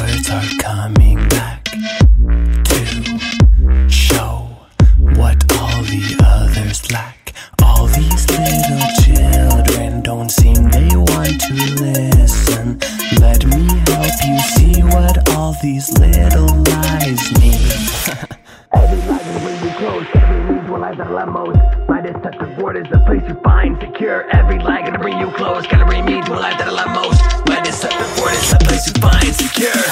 words 0.00 0.30
are 0.30 0.48
coming 0.58 1.28
back 1.28 1.64
to 1.64 2.80
show 3.88 4.48
what 5.16 5.38
all 5.58 5.82
the 5.82 6.16
others 6.24 6.90
lack. 6.90 7.34
All 7.62 7.86
these 7.86 8.28
little 8.30 8.86
children 9.04 10.00
don't 10.00 10.30
seem 10.30 10.70
they 10.70 10.88
want 10.96 11.40
to 11.42 11.54
listen. 11.82 12.78
Let 13.20 13.44
me 13.44 13.66
help 13.90 14.16
you 14.26 14.38
see 14.54 14.82
what 14.82 15.28
all 15.36 15.54
these 15.62 15.90
little 15.98 16.48
lies 16.70 17.22
mean. 17.38 18.30
Every 18.72 18.98
lie 19.08 19.18
gonna 19.18 19.40
bring 19.40 19.64
you 19.64 19.76
close. 19.76 20.06
Every 20.14 20.54
need 20.54 20.66
to 20.66 20.76
a 20.76 20.78
life 20.78 20.96
that'll 20.96 21.14
love 21.14 21.28
most. 21.28 21.88
My 21.88 22.00
deceptive 22.00 22.56
word 22.56 22.76
is 22.76 22.88
the 22.90 23.00
place 23.00 23.22
you 23.28 23.34
find 23.42 23.78
secure. 23.80 24.30
Every 24.30 24.58
lie 24.60 24.82
gonna 24.82 24.98
bring 24.98 25.18
you 25.18 25.30
close. 25.32 25.66
Gonna 25.66 25.86
bring 25.86 26.04
me 26.04 26.22
to 26.22 26.32
a 26.32 26.40
life 26.40 26.56
that 26.58 26.68
I 26.68 26.70
love 26.70 26.94
most. 26.94 27.20
My 27.48 27.60
deceptive 27.62 28.20
word 28.20 28.34
is 28.34 28.50
the 28.50 28.58
place 28.64 28.86
you 28.86 29.00
find 29.00 29.34
secure. 29.34 29.89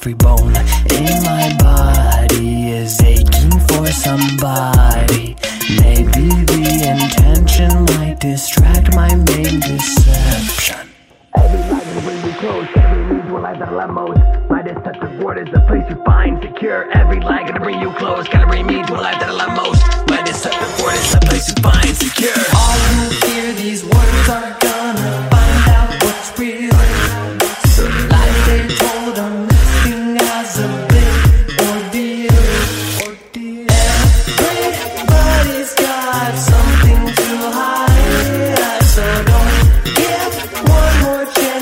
Every 0.00 0.14
bone 0.14 0.56
in 0.88 1.22
my 1.24 1.54
body 1.58 2.70
is 2.70 3.02
aching 3.02 3.50
for 3.68 3.86
somebody. 3.88 5.36
Maybe 5.68 6.26
the 6.48 6.88
intention 6.88 7.84
might 7.84 8.16
distract 8.18 8.94
my 8.94 9.14
main 9.14 9.60
deception. 9.60 10.88
Every 11.36 11.60
gonna 11.68 12.00
bring 12.00 12.24
you 12.24 12.32
close. 12.38 12.66
Every 12.76 13.14
need 13.14 13.28
to 13.28 13.36
a 13.36 13.40
life 13.40 13.58
that'll 13.58 13.76
love 13.76 13.90
most. 13.90 14.20
My 14.48 14.62
deceptive 14.62 15.22
word 15.22 15.46
is 15.46 15.52
the 15.52 15.60
place 15.68 15.84
you 15.90 16.02
find 16.06 16.42
secure. 16.42 16.90
Every 16.92 17.20
lie 17.20 17.46
gonna 17.46 17.60
bring 17.60 17.80
you 17.82 17.90
close. 17.92 18.26
Gonna 18.26 18.46
bring 18.46 18.66
me 18.66 18.82
to 18.82 18.94
a 18.94 19.02
life 19.02 19.20
that'll 19.20 19.36
love 19.36 19.54
most. 19.54 19.82
My 20.08 20.22
deceptive 20.22 20.80
word 20.82 20.94
is 20.94 21.12
the 21.12 21.20
place 21.26 21.46
you 21.46 21.62
find 21.62 21.94
secure. 21.94 22.49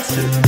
Massive. 0.09 0.48